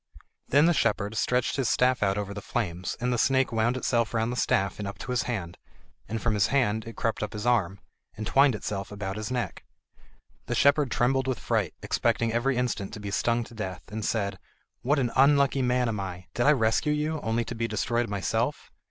[0.47, 4.15] Then the shepherd stretched his staff out over the flames and the snake wound itself
[4.15, 5.59] round the staff and up to his hand,
[6.09, 7.79] and from his hand it crept up his arm,
[8.17, 9.63] and twined itself about his neck.
[10.47, 14.39] The shepherd trembled with fright, expecting every instant to be stung to death, and said:
[14.81, 16.23] "What an unlucky man I am!
[16.33, 18.71] Did I rescue you only to be destroyed myself?"